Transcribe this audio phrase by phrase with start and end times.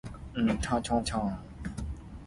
[0.03, 1.37] 靠山山會倒，靠豬寮死豬母